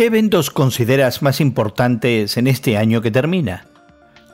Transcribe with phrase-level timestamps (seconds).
[0.00, 3.66] ¿Qué eventos consideras más importantes en este año que termina?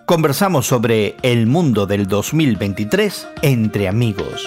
[0.05, 4.47] Conversamos sobre el mundo del 2023 entre amigos.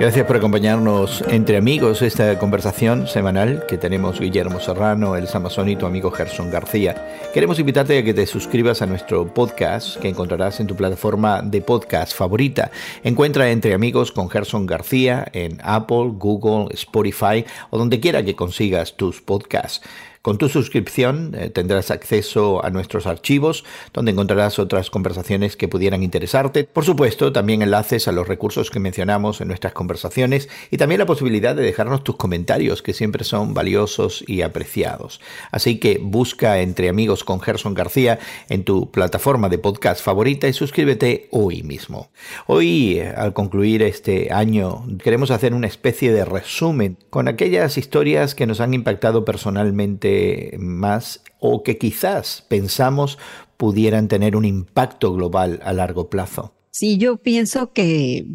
[0.00, 5.76] Gracias por acompañarnos entre amigos esta conversación semanal que tenemos Guillermo Serrano, el Samazón y
[5.76, 7.20] tu amigo Gerson García.
[7.34, 11.60] Queremos invitarte a que te suscribas a nuestro podcast que encontrarás en tu plataforma de
[11.60, 12.70] podcast favorita.
[13.04, 18.94] Encuentra Entre Amigos con Gerson García en Apple, Google, Spotify o donde quiera que consigas
[18.94, 19.82] tus podcasts.
[20.22, 26.02] Con tu suscripción eh, tendrás acceso a nuestros archivos, donde encontrarás otras conversaciones que pudieran
[26.02, 26.64] interesarte.
[26.64, 31.06] Por supuesto, también enlaces a los recursos que mencionamos en nuestras conversaciones y también la
[31.06, 35.22] posibilidad de dejarnos tus comentarios, que siempre son valiosos y apreciados.
[35.52, 38.18] Así que busca entre amigos con Gerson García
[38.50, 42.10] en tu plataforma de podcast favorita y suscríbete hoy mismo.
[42.46, 48.34] Hoy, eh, al concluir este año, queremos hacer una especie de resumen con aquellas historias
[48.34, 50.09] que nos han impactado personalmente
[50.58, 53.18] más o que quizás pensamos
[53.56, 56.54] pudieran tener un impacto global a largo plazo.
[56.70, 58.26] Sí, yo pienso que,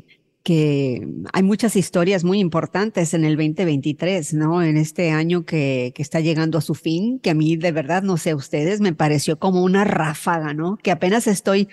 [0.44, 4.62] que hay muchas historias muy importantes en el 2023, ¿no?
[4.62, 8.04] En este año que, que está llegando a su fin, que a mí de verdad,
[8.04, 10.78] no sé, ustedes me pareció como una ráfaga, ¿no?
[10.78, 11.70] Que apenas estoy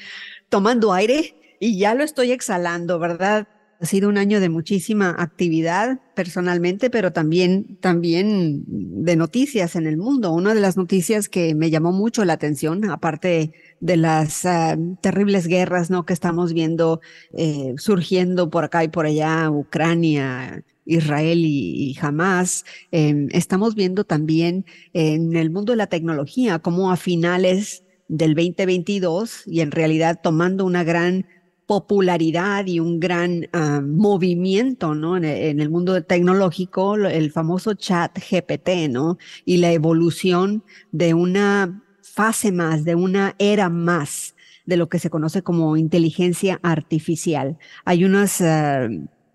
[0.48, 3.48] tomando aire y ya lo estoy exhalando, ¿verdad?
[3.82, 9.96] Ha sido un año de muchísima actividad personalmente, pero también, también de noticias en el
[9.96, 10.32] mundo.
[10.32, 15.48] Una de las noticias que me llamó mucho la atención, aparte de las ah, terribles
[15.48, 16.06] guerras ¿no?
[16.06, 17.00] que estamos viendo
[17.36, 24.64] eh, surgiendo por acá y por allá, Ucrania, Israel y, Hamas, em, estamos viendo también
[24.92, 30.64] en el mundo de la tecnología cómo a finales del 2022 y en realidad tomando
[30.64, 31.26] una gran
[31.72, 35.16] popularidad y un gran ah, movimiento, ¿no?
[35.16, 39.16] En, el mundo tecnológico, el famoso chat GPT, ¿no?
[39.46, 44.34] Y la evolución de una fase más, de una era más
[44.66, 47.56] de lo que se conoce como inteligencia artificial.
[47.86, 48.86] Hay unos ah,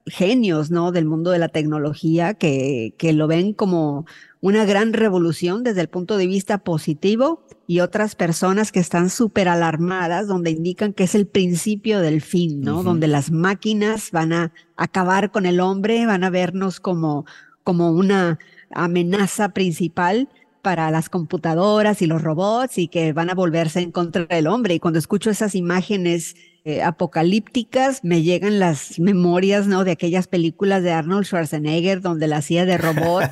[0.05, 0.91] genios, ¿no?
[0.91, 4.05] Del mundo de la tecnología que, que lo ven como
[4.41, 9.49] una gran revolución desde el punto de vista positivo y otras personas que están súper
[9.49, 12.83] alarmadas, donde indican que es el principio del fin, ¿no?
[12.83, 17.25] Donde las máquinas van a acabar con el hombre, van a vernos como,
[17.63, 18.39] como una
[18.71, 20.29] amenaza principal
[20.61, 24.75] para las computadoras y los robots y que van a volverse en contra del hombre.
[24.75, 26.35] Y cuando escucho esas imágenes
[26.67, 29.85] eh, apocalípticas, me llegan las memorias, ¿no?
[29.85, 33.23] De aquellas películas de Arnold Schwarzenegger donde la hacía de robot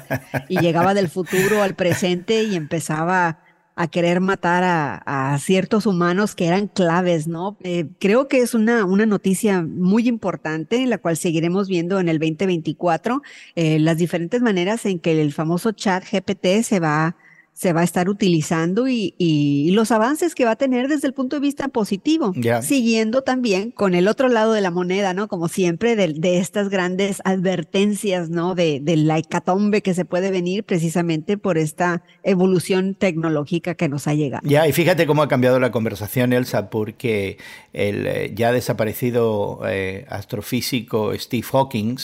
[0.48, 3.40] y llegaba del futuro al presente y empezaba
[3.76, 7.58] a querer matar a, ciertos humanos que eran claves, ¿no?
[7.62, 12.20] Eh, creo que es una, una noticia muy importante, la cual seguiremos viendo en el
[12.20, 13.22] 2024,
[13.56, 17.18] eh, las diferentes maneras en que el famoso chat GPT se va
[17.56, 21.14] se va a estar utilizando y, y, los avances que va a tener desde el
[21.14, 25.30] punto de vista positivo, siguiendo también con el otro lado de la moneda, ¿no?
[25.30, 28.56] Como siempre, de, de estas grandes advertencias, ¿no?
[28.56, 34.10] De, de, la hecatombe que se puede venir precisamente por esta evolución tecnológica que nos
[34.10, 34.46] ha llegado.
[34.46, 37.38] Ya, y fíjate cómo ha cambiado la conversación, Elsa, porque
[37.72, 41.96] el eh, ya desaparecido eh, astrofísico Steve Hawking,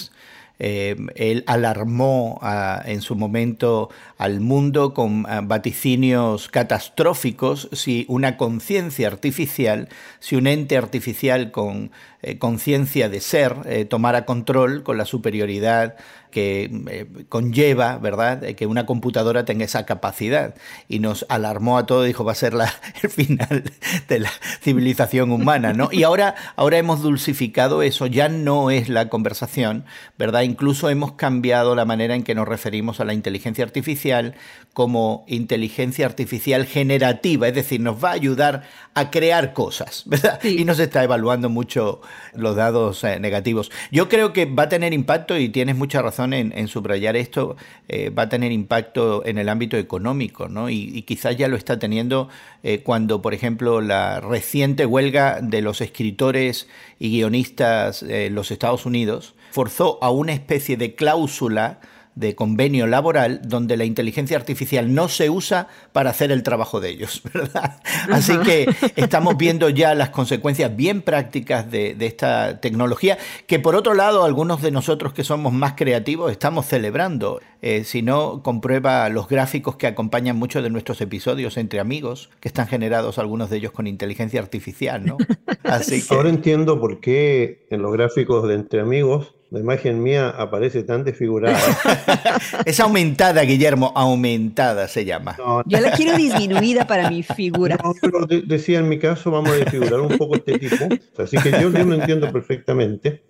[0.64, 3.90] eh, él alarmó ah, en su momento
[4.20, 7.68] al mundo con ah, vaticinios catastróficos.
[7.72, 9.90] Si una conciencia artificial,
[10.20, 11.90] si un ente artificial con
[12.24, 15.96] eh, conciencia de ser eh, tomara control con la superioridad
[16.32, 20.56] que eh, conlleva, ¿verdad?, que una computadora tenga esa capacidad.
[20.88, 22.74] Y nos alarmó a todos, dijo, va a ser la,
[23.04, 23.64] el final
[24.08, 25.90] de la civilización humana, ¿no?
[25.92, 29.86] Y ahora, ahora hemos dulcificado eso, ya no es la conversación,
[30.18, 30.42] ¿verdad?
[30.42, 34.36] Incluso hemos cambiado la manera en que nos referimos a la inteligencia artificial
[34.74, 40.42] como inteligencia artificial generativa, es decir, nos va a ayudar a crear cosas, ¿verdad?
[40.44, 42.02] Y nos está evaluando mucho
[42.34, 43.70] los dados eh, negativos.
[43.92, 47.58] Yo creo que va a tener impacto, y tienes mucha razón en, subrayar esto,
[47.90, 50.70] eh, va a tener impacto en el ámbito económico, ¿no?
[50.70, 52.30] Y, quizás ya lo está teniendo
[52.64, 56.68] eh, cuando, por ejemplo, la reciente huelga de los escritores
[57.00, 61.80] y guionistas en los Estados Unidos forzó a una especie de cláusula
[62.16, 66.90] de convenio laboral donde la inteligencia artificial no se usa para hacer el trabajo de
[66.90, 67.82] ellos, ¿verdad?
[68.10, 73.18] Así que estamos viendo ya las consecuencias bien prácticas de, esta tecnología,
[73.48, 77.40] que por otro lado algunos de nosotros que somos más creativos estamos celebrando.
[77.64, 82.48] Eh, si no, comprueba los gráficos que acompañan muchos de nuestros episodios entre amigos, que
[82.48, 85.18] están generados algunos de ellos con inteligencia artificial, ¿no?
[85.64, 86.16] Así que...
[86.16, 91.04] Ahora entiendo por qué en los gráficos de entre amigos la imagen mía aparece tan
[91.04, 91.60] desfigurada.
[92.66, 95.36] es aumentada, Guillermo, aumentada se llama.
[95.66, 97.78] Yo la quiero disminuida para mi figura.
[97.84, 100.88] No, pero decía en mi caso, vamos a desfigurar un poco este tipo.
[101.18, 103.24] Así que yo, yo lo entiendo perfectamente.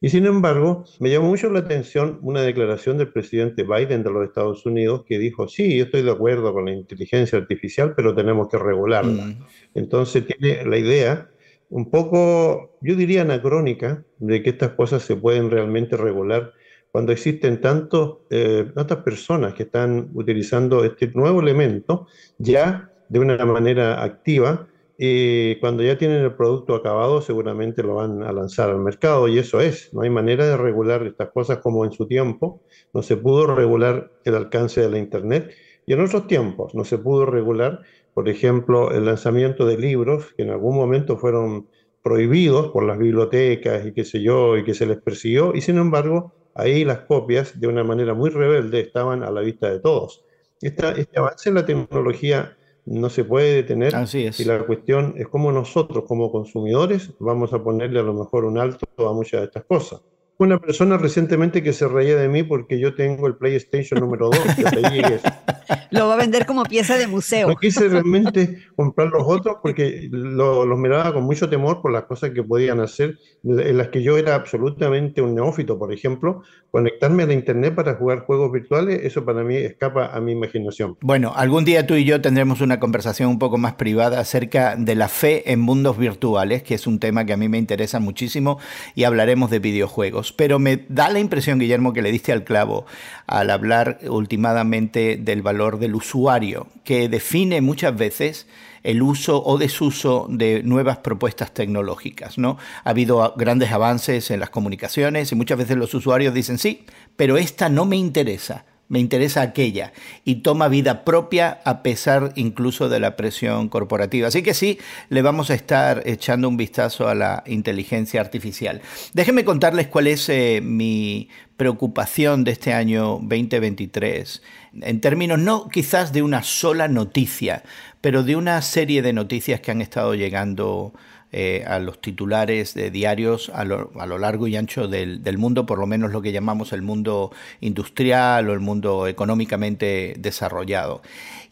[0.00, 4.26] Y sin embargo, me llamó mucho la atención una declaración del presidente Biden de los
[4.26, 8.48] Estados Unidos que dijo, sí, yo estoy de acuerdo con la inteligencia artificial, pero tenemos
[8.48, 9.26] que regularla.
[9.26, 9.46] Mm.
[9.74, 11.30] Entonces tiene la idea
[11.68, 16.52] un poco, yo diría anacrónica, de que estas cosas se pueden realmente regular
[16.96, 22.06] cuando existen tantos, eh, tantas personas que están utilizando este nuevo elemento
[22.38, 24.66] ya de una manera activa
[24.96, 29.38] y cuando ya tienen el producto acabado seguramente lo van a lanzar al mercado y
[29.38, 32.62] eso es, no hay manera de regular estas cosas como en su tiempo,
[32.94, 35.52] no se pudo regular el alcance de la Internet
[35.84, 37.82] y en otros tiempos no se pudo regular
[38.16, 41.66] por ejemplo, el lanzamiento de libros que en algún momento fueron
[42.02, 45.76] prohibidos por las bibliotecas y qué sé yo, y que se les persiguió, y sin
[45.76, 50.24] embargo, ahí las copias, de una manera muy rebelde, estaban a la vista de todos.
[50.62, 53.94] Esta, este avance en la tecnología no se puede detener.
[53.94, 54.40] Así es.
[54.40, 58.56] Y la cuestión es cómo nosotros, como consumidores, vamos a ponerle a lo mejor un
[58.56, 60.00] alto a muchas de estas cosas
[60.38, 64.38] una persona recientemente que se reía de mí porque yo tengo el PlayStation número 2.
[65.90, 67.48] Lo va a vender como pieza de museo.
[67.48, 72.30] No quise realmente comprar los otros porque los miraba con mucho temor por las cosas
[72.30, 76.42] que podían hacer, en las que yo era absolutamente un neófito, por ejemplo.
[76.70, 80.96] Conectarme a la Internet para jugar juegos virtuales, eso para mí escapa a mi imaginación.
[81.00, 84.94] Bueno, algún día tú y yo tendremos una conversación un poco más privada acerca de
[84.94, 88.58] la fe en mundos virtuales, que es un tema que a mí me interesa muchísimo,
[88.94, 89.96] y hablaremos de videojuegos
[90.36, 92.86] pero me da la impresión, Guillermo, que le diste al clavo
[93.26, 98.46] al hablar últimamente del valor del usuario, que define muchas veces
[98.82, 102.38] el uso o desuso de nuevas propuestas tecnológicas.
[102.38, 102.58] ¿no?
[102.84, 106.84] Ha habido grandes avances en las comunicaciones y muchas veces los usuarios dicen, sí,
[107.16, 109.92] pero esta no me interesa me interesa aquella,
[110.24, 114.28] y toma vida propia a pesar incluso de la presión corporativa.
[114.28, 114.78] Así que sí,
[115.08, 118.80] le vamos a estar echando un vistazo a la inteligencia artificial.
[119.12, 124.42] Déjenme contarles cuál es eh, mi preocupación de este año 2023,
[124.82, 127.62] en términos no quizás de una sola noticia,
[128.00, 130.92] pero de una serie de noticias que han estado llegando
[131.38, 135.86] eh, a los titulares de diarios a lo, largo y ancho del, mundo, por lo
[135.86, 137.30] menos lo que llamamos el mundo
[137.60, 141.02] industrial o el mundo económicamente desarrollado.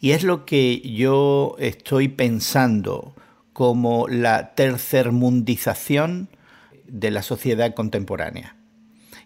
[0.01, 3.13] Y es lo que yo estoy pensando
[3.53, 6.29] como la tercermundización
[6.87, 8.55] de la sociedad contemporánea.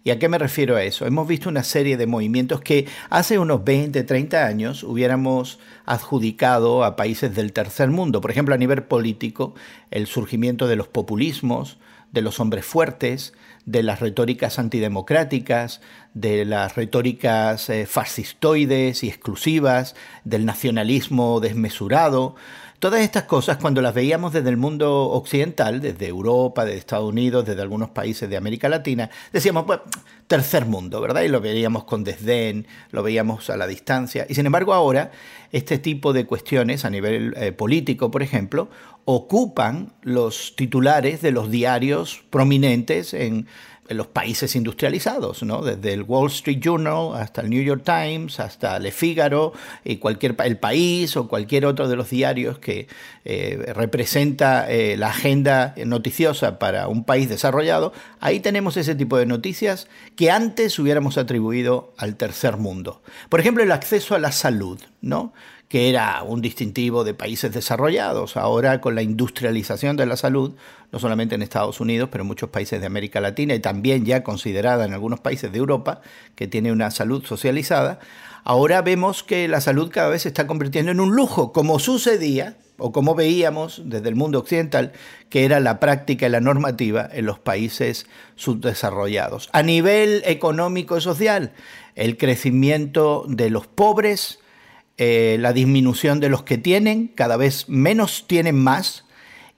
[0.04, 1.06] ¿Y a qué me refiero a eso?
[1.06, 6.96] Hemos visto una serie de movimientos que hace unos 20, 30 años hubiéramos adjudicado a
[6.96, 8.22] países del tercer mundo.
[8.22, 9.56] Por ejemplo, a nivel político,
[9.92, 11.78] el surgimiento de los populismos,
[12.14, 13.34] de los hombres fuertes,
[13.66, 15.82] de las retóricas antidemocráticas,
[16.14, 22.36] de las retóricas eh, fascistoides y exclusivas, del nacionalismo desmesurado.
[22.80, 27.46] Todas estas cosas, cuando las veíamos desde el mundo occidental, desde Europa, desde Estados Unidos,
[27.46, 29.82] desde algunos países de América Latina, decíamos, pues,
[30.28, 31.24] tercer mundo, ¿verdad?
[31.24, 34.26] Y lo veíamos con desdén, lo veíamos a la distancia.
[34.30, 35.12] Y sin embargo ahora,
[35.52, 38.70] este tipo de cuestiones a nivel eh, político, por ejemplo,
[39.04, 43.48] ocupan los titulares de los diarios prominentes en
[43.90, 45.64] en los países industrializados, ¿no?
[45.64, 49.52] desde el Wall Street Journal hasta el New York Times, hasta Le Figaro
[49.84, 52.88] y cualquier el país o cualquier otro de los diarios que
[53.26, 59.26] eh, representa eh, la agenda noticiosa para un país desarrollado, ahí tenemos ese tipo de
[59.26, 63.02] noticias que antes hubiéramos atribuido al tercer mundo.
[63.28, 65.34] Por ejemplo, el acceso a la salud, ¿no?
[65.70, 68.38] Que era un distintivo de países desarrollados.
[68.38, 70.56] Ahora con la industrialización de la salud,
[70.92, 74.24] no solamente en Estados Unidos, pero en muchos países de América Latina y también ya
[74.24, 76.02] considerada en algunos países de Europa,
[76.36, 78.00] que tiene una salud socializada,
[78.44, 82.58] ahora vemos que la salud cada vez se está convirtiendo en un lujo, como sucedía
[82.80, 84.94] o como veíamos desde el mundo occidental,
[85.30, 89.50] que era la práctica y la normativa en los países subdesarrollados.
[89.54, 91.52] A nivel económico y social,
[91.94, 94.39] el crecimiento de los pobres,
[95.02, 99.06] eh, la disminución de los que tienen, cada vez menos tienen más,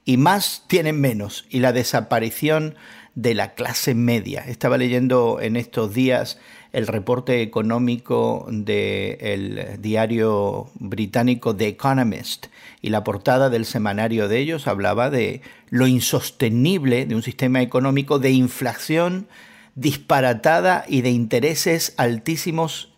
[0.04, 2.76] y más tienen menos, y la desaparición
[3.16, 4.44] de la clase media.
[4.46, 6.38] Estaba leyendo en estos días
[6.72, 12.46] el reporte económico del diario británico The Economist
[12.80, 18.20] y la portada del semanario de ellos hablaba de lo insostenible de un sistema económico
[18.20, 19.26] de inflación
[19.74, 22.91] disparatada y de intereses altísimos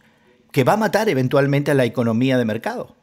[0.55, 2.95] que va a matar eventualmente a la economía de mercado.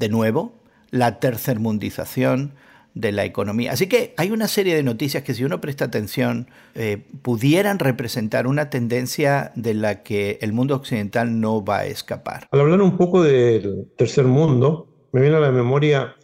[0.00, 0.54] De nuevo,
[0.90, 2.54] la tercermundización,
[2.94, 3.72] de la economía.
[3.72, 8.46] Así que hay una serie de noticias que si uno presta atención eh, pudieran representar
[8.46, 12.48] una tendencia de la que el mundo occidental no va a escapar.
[12.50, 16.16] Al hablar un poco del tercer mundo, me viene a la memoria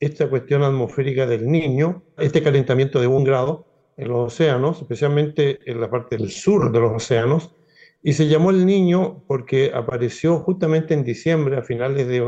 [0.00, 5.80] esta cuestión atmosférica del niño, este calentamiento de un grado en los océanos, especialmente en
[5.80, 7.52] la parte del sur de los océanos,
[8.02, 12.20] y se llamó el niño porque apareció justamente en diciembre, a finales de,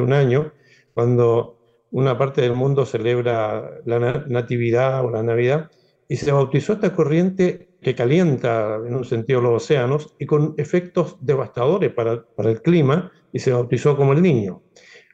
[0.00, 0.52] un año,
[0.94, 1.58] cuando
[1.90, 5.70] una parte del mundo celebra la natividad o la Navidad,
[6.08, 11.16] y se bautizó esta corriente que calienta en un sentido los océanos y con efectos
[11.20, 14.62] devastadores para, para el clima, y se bautizó como el niño.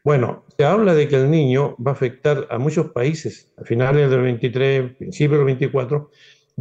[0.05, 4.09] Bueno, se habla de que el niño va a afectar a muchos países a finales
[4.09, 6.11] del 23, principios del 24,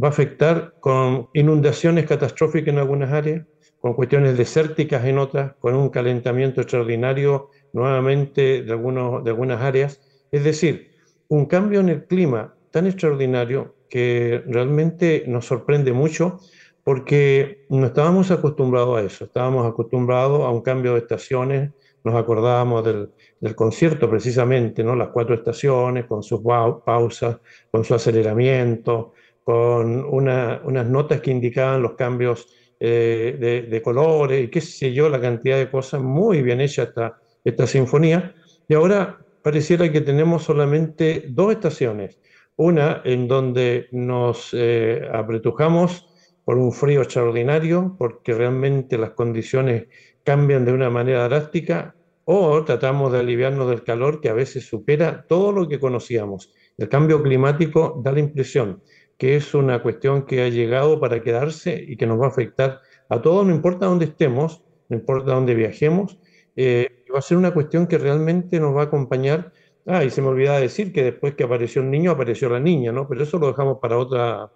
[0.02, 3.46] va a afectar con inundaciones catastróficas en algunas áreas,
[3.80, 10.00] con cuestiones desérticas en otras, con un calentamiento extraordinario nuevamente de, algunos, de algunas áreas.
[10.30, 10.90] Es decir,
[11.28, 16.38] un cambio en el clima tan extraordinario que realmente nos sorprende mucho
[16.84, 21.70] porque no estábamos acostumbrados a eso, estábamos acostumbrados a un cambio de estaciones,
[22.02, 23.10] nos acordábamos del,
[23.54, 24.96] concierto precisamente, ¿no?
[24.96, 27.38] las cuatro estaciones con sus pausas,
[27.70, 29.12] con su aceleramiento,
[29.44, 32.46] con unas notas que indicaban los cambios
[32.78, 36.84] eh, de, de, colores y qué sé yo, la cantidad de cosas, muy bien hecha
[36.84, 38.34] esta, esta sinfonía.
[38.68, 42.18] Y ahora pareciera que tenemos solamente dos estaciones.
[42.56, 46.06] Una en donde nos eh, apretujamos
[46.44, 49.86] por un frío extraordinario, porque realmente las condiciones
[50.24, 51.94] cambian de una manera drástica,
[52.24, 56.52] o tratamos de aliviarnos del calor que a veces supera todo lo que conocíamos.
[56.76, 58.82] El cambio climático da la impresión
[59.20, 62.80] que es una cuestión que ha llegado para quedarse y que nos va a afectar
[63.10, 66.18] a todos, no importa dónde estemos, no importa dónde viajemos,
[66.56, 69.52] eh, va a ser una cuestión que realmente nos va a acompañar.
[69.84, 72.92] Ah, y se me olvidaba decir que después que apareció el niño, apareció la niña,
[72.92, 73.06] ¿no?
[73.06, 74.52] Pero eso lo dejamos para otra,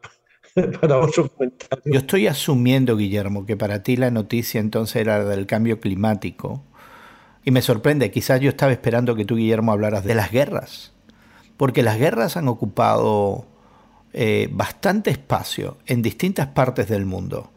[0.80, 1.82] para otro comentario.
[1.84, 6.64] Yo estoy asumiendo, Guillermo, que para ti la noticia entonces era del cambio climático.
[7.44, 10.94] Y me sorprende, quizás yo estaba esperando que tú, Guillermo, hablaras de las guerras.
[11.58, 13.52] Porque las guerras han ocupado
[14.14, 17.50] eh, bastante espacio en distintas partes del mundo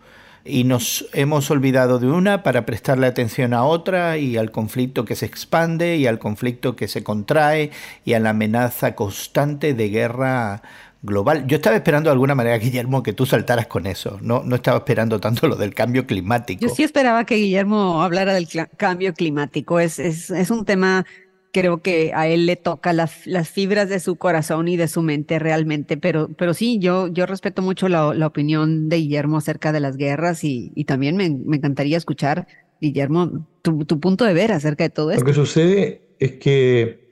[0.47, 5.15] y nos hemos olvidado de una para prestarle atención a otra y al conflicto que
[5.15, 7.71] se expande y al conflicto que se contrae
[8.05, 10.61] y a la amenaza constante de guerra
[11.03, 11.45] global.
[11.47, 14.17] Yo estaba esperando de alguna manera, Guillermo, que tú saltaras con eso.
[14.21, 16.61] No, no estaba esperando tanto lo del cambio climático.
[16.61, 18.47] Yo sí esperaba que Guillermo hablara del
[18.77, 19.79] cambio climático.
[19.79, 21.05] Es, es, es un tema
[21.51, 25.01] creo que a él le toca las, las fibras de su corazón y de su
[25.01, 29.79] mente realmente, pero, pero sí, yo, yo respeto mucho la, opinión de Guillermo acerca de
[29.79, 32.47] las guerras y, también me, encantaría escuchar,
[32.81, 35.23] Guillermo, tu, punto de ver acerca de todo esto.
[35.23, 37.09] Lo que sucede es que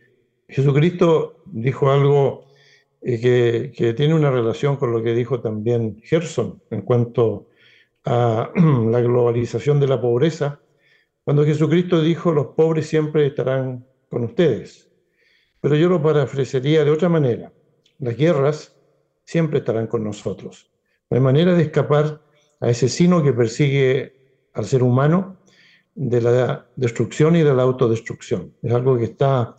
[0.48, 2.46] Jesucristo dijo algo
[3.01, 7.48] eh, que, que, tiene una relación con lo que dijo también Gerson en cuanto
[8.04, 10.60] a la globalización de la pobreza.
[11.24, 14.89] Cuando Jesucristo dijo, los pobres siempre estarán con ustedes.
[15.60, 17.51] Pero yo lo parafrasearía de otra manera.
[18.00, 18.74] Las guerras
[19.25, 20.72] siempre estarán con nosotros.
[21.10, 22.22] No hay manera de escapar
[22.62, 24.13] a ese sino que persigue
[24.53, 25.41] al ser humano
[25.95, 28.53] de la destrucción y de la autodestrucción.
[28.63, 29.53] Es algo que está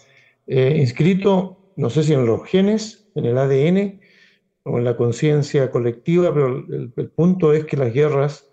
[0.47, 4.01] eh, inscrito, no sé si en los genes, en el ADN
[4.63, 6.65] o en la conciencia colectiva, pero
[6.97, 8.49] el, punto es que las guerras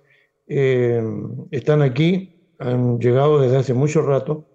[0.47, 1.01] eh,
[1.51, 4.49] están aquí, han llegado desde hace mucho rato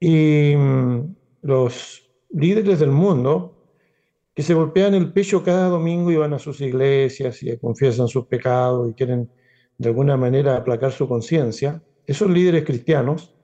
[0.00, 3.54] y mm, los líderes del mundo
[4.34, 8.26] que se golpean el pecho cada domingo y van a sus iglesias y confiesan sus
[8.26, 9.30] pecados y quieren
[9.78, 13.34] de alguna manera aplacar su conciencia, esos líderes cristianos,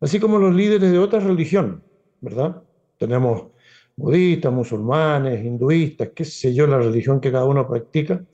[0.00, 1.82] así como los líderes de otra religión,
[2.20, 2.62] ¿verdad?
[2.98, 3.48] Tenemos
[3.96, 8.24] budistas, musulmanes, hinduistas, qué sé yo, la religión que cada uno practica.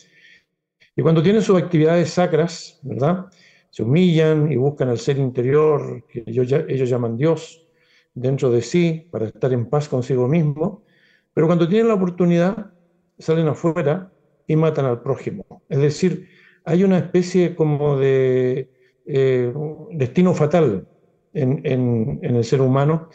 [0.95, 3.27] Y cuando tienen sus actividades sacras, ¿verdad?
[3.73, 7.67] Se humillan y buscan el ser interior que ellos, ellos llaman Dios
[8.13, 10.85] dentro de sí para estar en paz consigo mismo,
[11.33, 12.71] pero cuando tienen la oportunidad
[13.19, 14.13] salen afuera
[14.47, 15.63] y matan al prójimo.
[15.71, 16.29] Es decir,
[16.67, 18.71] hay una especie como de
[19.07, 19.55] eh,
[19.93, 20.87] destino fatal
[21.33, 23.09] en, en, en, el ser humano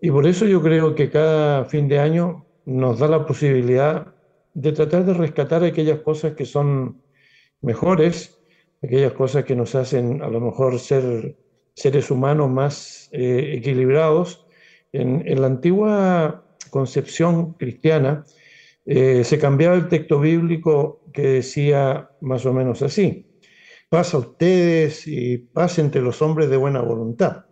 [0.00, 4.14] y por eso yo creo que cada fin de año nos da la posibilidad
[4.54, 7.02] de tratar de rescatar aquellas cosas que son
[7.60, 8.35] mejores,
[8.86, 11.36] aquellas cosas que nos hacen a lo mejor ser
[11.74, 14.46] seres humanos más eh, equilibrados.
[14.92, 18.24] En, la antigua concepción cristiana
[18.86, 23.26] eh, se cambiaba el texto bíblico que decía más o menos así,
[23.88, 27.46] paz a ustedes y paz entre los hombres de buena voluntad.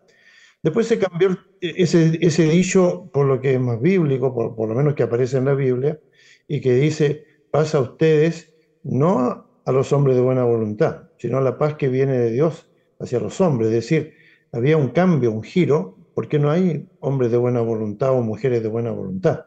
[0.63, 5.03] Después se cambió ese, dicho por lo que es más bíblico, por, lo menos que
[5.03, 6.01] aparece en la Biblia,
[6.49, 11.57] y que dice, paz a ustedes, no a los hombres de buena voluntad, sino la
[11.57, 12.69] paz que viene de Dios
[13.01, 13.69] hacia los hombres.
[13.69, 14.13] Es decir,
[14.53, 18.69] había un cambio, un giro, porque no hay hombres de buena voluntad o mujeres de
[18.69, 19.47] buena voluntad.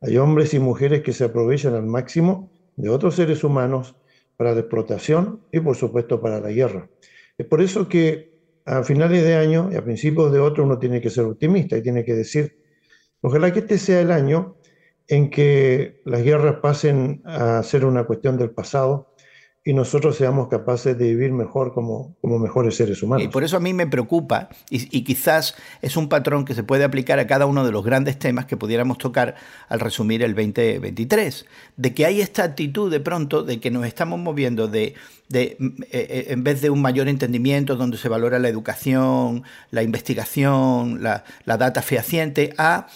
[0.00, 3.94] Hay hombres y mujeres que se aprovechan al máximo de otros seres humanos
[4.36, 6.90] para la explotación y por supuesto para la guerra.
[7.38, 8.32] Es por eso que
[8.64, 11.82] a finales de año y a principios de otro uno tiene que ser optimista y
[11.82, 12.58] tiene que decir,
[13.20, 14.56] ojalá que este sea el año
[15.06, 19.12] en que las guerras pasen a ser una cuestión del pasado
[19.64, 23.24] y nosotros seamos capaces de vivir mejor como, como mejores seres humanos.
[23.24, 26.82] Y por eso a mí me preocupa, y, quizás es un patrón que se puede
[26.82, 29.36] aplicar a cada uno de los grandes temas que pudiéramos tocar
[29.68, 34.18] al resumir el 2023, de que hay esta actitud de pronto de que nos estamos
[34.18, 34.94] moviendo de,
[35.28, 35.56] de eh,
[35.92, 41.22] eh, en vez de un mayor entendimiento donde se valora la educación, la investigación, la,
[41.44, 42.88] la data fehaciente, a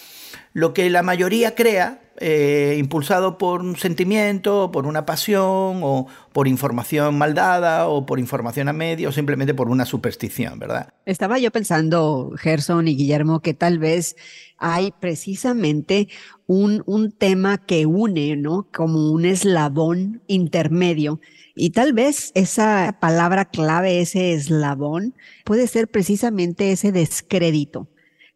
[0.51, 6.47] lo que la mayoría crea, eh, impulsado por un sentimiento, por una pasión, o por
[6.47, 10.93] información mal dada, o por información a medio, o simplemente por una superstición, ¿verdad?
[11.05, 14.15] Estaba yo pensando, Gerson y Guillermo, que tal vez
[14.57, 16.07] hay precisamente
[16.47, 18.67] un, un tema que une, ¿no?
[18.73, 21.19] Como un eslabón intermedio.
[21.55, 25.13] Y tal vez esa palabra clave, ese eslabón,
[25.45, 27.89] puede ser precisamente ese descrédito.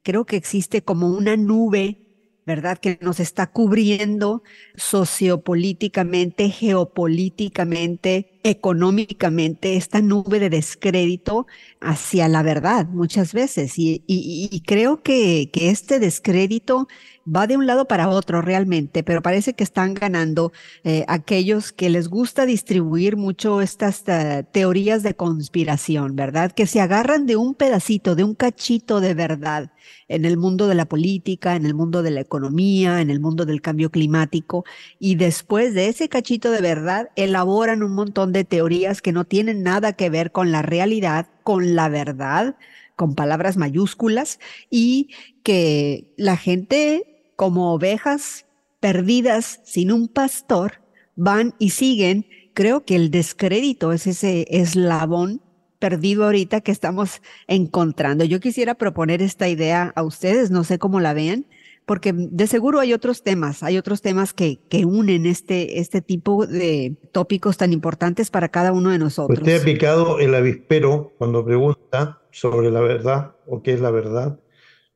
[0.04, 2.02] Creo que existe como una nube
[2.46, 2.78] ¿verdad?
[2.78, 4.44] Que nos está cubriendo
[4.76, 11.48] sociopolíticamente, geopolíticamente, económicamente, esta nube de descrédito
[11.80, 13.74] hacia la verdad muchas veces.
[13.78, 16.88] Y, creo que, este descrédito
[17.24, 20.52] va de un lado para otro realmente, pero parece que están ganando
[20.84, 26.52] eh, aquellos que les gusta distribuir mucho estas uh, teorías de conspiración, ¿verdad?
[26.52, 29.72] Que se agarran de un pedacito, de un cachito de verdad
[30.08, 33.46] en el mundo de la política, en el mundo de la economía, en el mundo
[33.46, 34.66] del cambio climático,
[35.00, 39.64] y después de ese cachito de verdad elaboran un montón de teorías que no tienen
[39.64, 42.56] nada que ver con la realidad, con la verdad,
[42.96, 44.40] con palabras mayúsculas,
[44.70, 45.10] y
[45.44, 48.46] que la gente como ovejas
[48.80, 50.82] perdidas sin un pastor,
[51.16, 52.28] van y siguen.
[52.54, 55.42] Creo que el descrédito es ese eslabón
[55.80, 58.24] perdido ahorita que estamos encontrando.
[58.24, 61.48] Yo quisiera proponer esta idea a ustedes, no sé cómo la vean,
[61.86, 66.46] porque de seguro hay otros temas, hay otros temas que, que unen este, este tipo
[66.46, 69.40] de tópicos tan importantes para cada uno de nosotros.
[69.40, 74.40] Usted ha picado el avispero cuando pregunta sobre la verdad o qué es la verdad,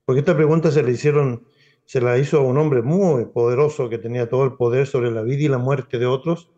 [0.06, 1.44] porque esta pregunta se le hicieron
[1.86, 5.22] se la hizo a un hombre muy poderoso que tenía todo el poder sobre la
[5.22, 6.50] vida y la muerte de otros,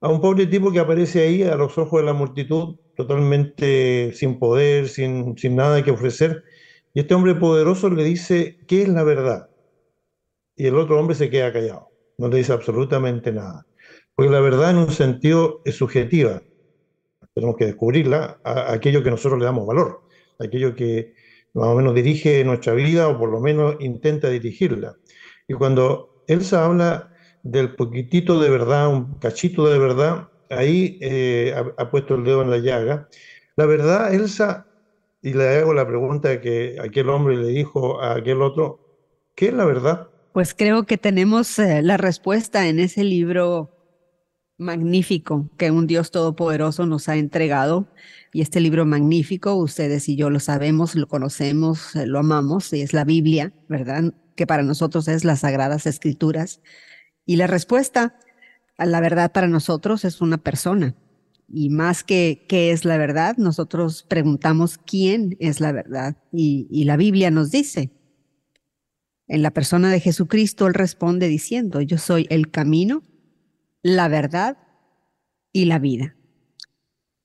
[0.00, 4.38] a un pobre tipo que aparece ahí a los ojos de la multitud, totalmente sin
[4.38, 6.44] poder, sin, sin nada que ofrecer.
[6.94, 9.49] Y este hombre poderoso le dice, ¿qué es la verdad?
[10.60, 13.64] Y el otro hombre se queda callado, no le dice absolutamente nada.
[14.14, 16.42] Porque la verdad en un sentido es subjetiva.
[17.34, 20.02] Tenemos que descubrirla a aquello que nosotros le damos valor,
[20.38, 21.14] aquello que,
[21.54, 24.96] más o menos dirige nuestra vida o por lo menos intenta dirigirla.
[25.48, 27.10] Y cuando Elsa habla
[27.42, 32.50] del poquitito de verdad, un cachito de verdad, ahí eh, ha, puesto el dedo en
[32.50, 33.08] la llaga.
[33.56, 34.66] La verdad, Elsa,
[35.22, 38.78] y le hago la pregunta que aquel hombre le dijo a aquel otro,
[39.34, 40.09] ¿qué es la verdad?
[40.32, 43.76] Pues creo que tenemos eh, la respuesta en ese libro
[44.58, 47.88] magnífico que un Dios todopoderoso nos ha entregado
[48.32, 52.80] y este libro magnífico, ustedes y yo lo sabemos, lo conocemos, eh, lo amamos, y
[52.80, 54.14] es la Biblia, ¿verdad?
[54.36, 56.60] Que para nosotros es las Sagradas Escrituras.
[57.26, 58.16] Y la respuesta
[58.78, 60.94] a la verdad para nosotros es una persona.
[61.48, 66.16] Y más que qué es la verdad, nosotros preguntamos quién es la verdad.
[66.30, 67.90] Y, y la Biblia nos dice,
[69.30, 73.02] en la persona de Jesucristo, Él responde diciendo, yo soy el camino,
[73.82, 74.58] la verdad
[75.52, 76.16] y la vida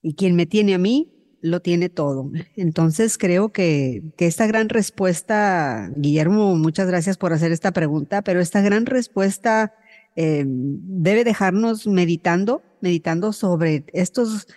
[0.05, 2.29] y quien me tiene a mí, lo tiene todo.
[2.55, 8.39] Entonces creo que, que, esta gran respuesta, Guillermo, muchas gracias por hacer esta pregunta, pero
[8.39, 9.73] esta gran respuesta
[10.15, 14.47] eh, debe dejarnos meditando, meditando sobre estos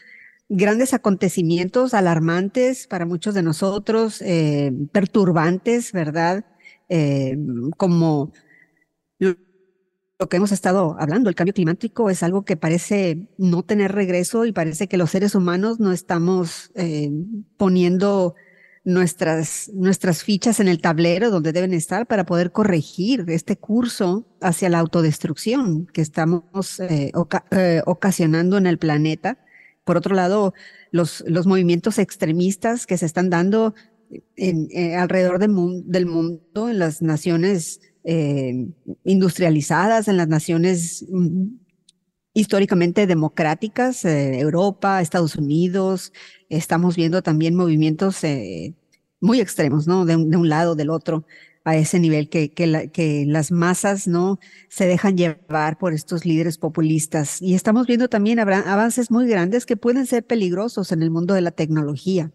[0.50, 6.44] grandes acontecimientos alarmantes para muchos de nosotros, eh, perturbantes, ¿verdad?
[6.88, 7.36] Eh,
[7.76, 8.32] como
[10.18, 14.44] lo que hemos estado hablando, el cambio climático es algo que parece no tener regreso
[14.46, 17.10] y parece que los seres humanos no estamos eh,
[17.56, 18.34] poniendo
[18.82, 24.70] nuestras, nuestras fichas en el tablero donde deben estar para poder corregir este curso hacia
[24.70, 27.12] la autodestrucción que estamos eh,
[27.84, 29.38] ocasionando en el planeta.
[29.84, 30.52] Por otro lado,
[30.90, 33.74] los, los movimientos extremistas que se están dando
[34.36, 34.68] en,
[34.98, 38.68] alrededor del, del mundo, en las naciones eh,
[39.04, 41.48] industrializadas, en las naciones mm,
[42.32, 46.12] históricamente democráticas, eh, Europa, Estados Unidos,
[46.48, 48.74] estamos viendo también movimientos eh,
[49.20, 50.06] muy extremos, ¿no?
[50.06, 51.26] De un, lado, del otro,
[51.64, 54.38] a ese nivel que, que, que, las masas, ¿no?
[54.68, 57.42] Se dejan llevar por estos líderes populistas.
[57.42, 61.40] Y estamos viendo también avances muy grandes que pueden ser peligrosos en el mundo de
[61.40, 62.30] la tecnología.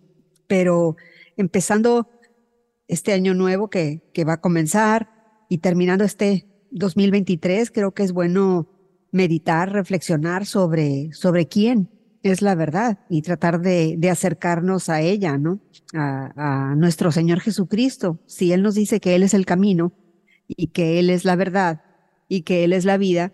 [0.48, 0.98] Pero
[1.38, 2.10] empezando
[2.88, 5.14] este año nuevo que, que va a comenzar,
[5.54, 8.68] y terminando este 2023, creo que es bueno
[9.12, 11.92] meditar, reflexionar sobre, sobre quién
[12.24, 15.60] es la verdad y tratar de, de acercarnos a ella, ¿no?
[15.94, 18.20] A, a, nuestro Señor Jesucristo.
[18.26, 19.94] Si Él nos dice que Él es el camino
[20.48, 21.84] y que Él es la verdad
[22.28, 23.34] y que Él es la vida,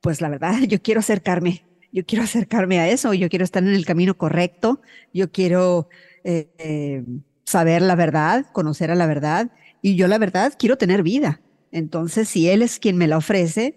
[0.00, 3.74] pues la verdad, yo quiero acercarme, yo quiero acercarme a eso, yo quiero estar en
[3.74, 4.80] el camino correcto,
[5.12, 5.88] yo quiero
[6.24, 7.04] eh, eh,
[7.44, 9.50] saber la verdad, conocer a la verdad
[9.82, 11.40] y yo la verdad quiero tener vida.
[11.72, 13.76] Entonces, si Él es quien me la ofrece,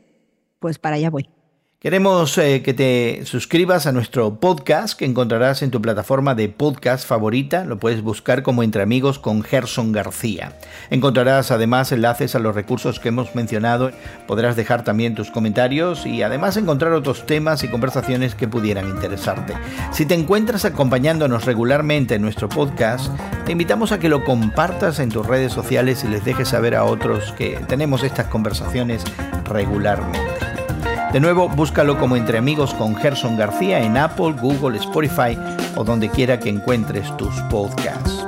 [0.59, 1.29] pues para allá voy.
[1.79, 7.07] Queremos eh, que te suscribas a nuestro podcast que encontrarás en tu plataforma de podcast
[7.07, 7.65] favorita.
[7.65, 10.57] Lo puedes buscar como Entre Amigos con Gerson García.
[10.89, 13.91] Encontrarás además enlaces a los recursos que hemos mencionado.
[14.25, 19.53] Podrás dejar también tus comentarios y además encontrar otros temas y conversaciones que pudieran interesarte.
[19.91, 25.09] Si te encuentras acompañándonos regularmente en nuestro podcast, te invitamos a que lo compartas en
[25.09, 29.03] tus redes sociales y les dejes saber a otros que tenemos estas conversaciones
[29.45, 30.56] regularmente.
[31.13, 35.37] De nuevo, búscalo como Entre Amigos con Gerson García en Apple, Google, Spotify
[35.75, 38.25] o donde quiera que encuentres tus podcasts.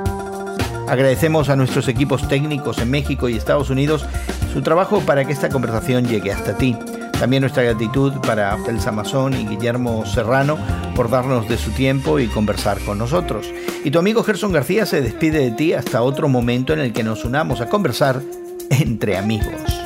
[0.88, 4.06] Agradecemos a nuestros equipos técnicos en México y Estados Unidos
[4.52, 6.76] su trabajo para que esta conversación llegue hasta ti.
[7.18, 10.58] También nuestra gratitud para Elsa Mazón y Guillermo Serrano
[10.96, 13.46] por darnos de su tiempo y conversar con nosotros.
[13.84, 17.04] Y tu amigo Gerson García se despide de ti hasta otro momento en el que
[17.04, 18.22] nos unamos a conversar
[18.70, 19.79] entre amigos.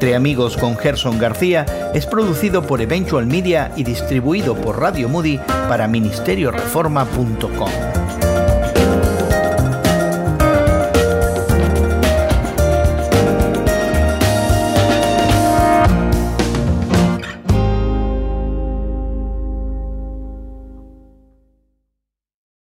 [0.00, 5.38] Entre Amigos con Gerson García es producido por Eventual Media y distribuido por Radio Moody
[5.68, 7.99] para ministerioreforma.com.